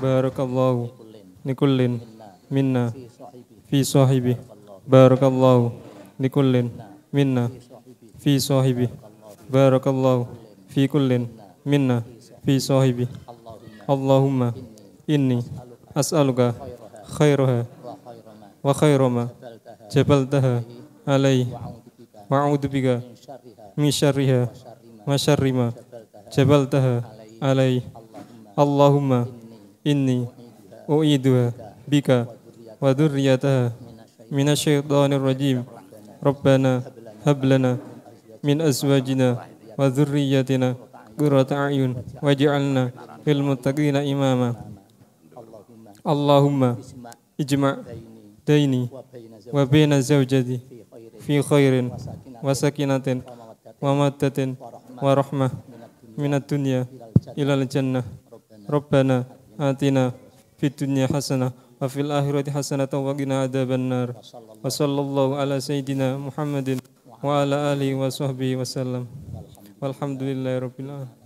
Barakallahu 0.00 0.90
nikullin 1.44 2.00
minna. 2.48 2.92
Fi 3.68 3.84
sahibi. 3.84 4.34
Barakallahu. 4.88 5.76
Nikullin 6.18 6.72
minna. 7.12 7.52
Fi 8.18 8.40
sahibi. 8.40 8.88
Barakallahu. 9.46 10.26
Fi 10.72 10.88
kullin. 10.88 11.28
Minna. 11.62 12.02
Fi 12.42 12.56
sahibi. 12.58 13.06
Allahumma. 13.86 14.56
Inni. 15.06 15.44
As'aluka. 15.94 16.56
Khairaha 17.10 17.66
wa 18.60 18.76
khairama 18.76 19.32
jabaltaha 19.88 20.60
alaihi 21.08 21.48
wa'udhu 22.28 22.68
bika 22.68 23.00
min 23.76 23.90
syarriha. 23.90 24.52
Wa 25.08 25.16
syarrima. 25.16 25.72
Jabaltaha 26.30 27.02
alaihi 27.40 27.82
Allahumma 28.54 29.26
inni 29.84 30.28
u'iduha 30.88 31.52
bika 31.88 32.26
wa 32.80 32.92
dzurriyyataha 32.94 33.72
minasyaitonir 34.30 35.20
rajim 35.20 35.64
rabbana 36.22 36.84
hab 37.24 37.40
lana 37.44 37.78
min 38.44 38.60
azwajina 38.60 39.40
wa 39.76 39.86
dzurriyyatina 39.88 40.76
qurrata 41.16 41.68
a'yun 41.68 41.96
waj'alna 42.24 42.92
lil 43.24 43.40
muttaqina 43.44 44.00
imama. 44.04 44.56
Allahumma 46.04 46.80
ijma' 47.36 47.84
daini 48.46 48.88
wa 49.52 49.66
baina 49.68 50.00
zawjati 50.00 50.60
fi 51.20 51.44
khairin 51.44 51.92
wa 52.40 52.52
sakinatin 52.56 53.20
wa 53.80 53.92
maddatin 53.92 54.56
wa 54.96 55.12
rahmah 55.12 55.52
minad 56.16 56.44
dunya 56.48 56.88
ilal 57.36 57.64
jannah. 57.68 58.04
Rabbana 58.64 59.28
atina 59.60 60.16
fid 60.56 60.72
dunya 60.72 61.04
hasanah 61.04 61.52
wa 61.76 61.86
fil 61.92 62.08
akhirati 62.08 62.48
hasanah 62.48 62.88
wa 62.88 63.12
qina 63.12 63.44
adzaban 63.44 63.92
nar 63.92 64.16
ala 64.16 65.56
sayyidina 65.60 66.16
Muhammadin 66.16 66.80
wa 67.20 67.44
ala 67.44 67.76
alihi 67.76 67.92
wa 67.92 68.08
sahbihi 68.08 68.56
wa 68.56 68.64
sallam 68.64 69.04
walhamdulillahi 69.84 70.64
rabbil 70.64 70.88
alamin 70.88 71.19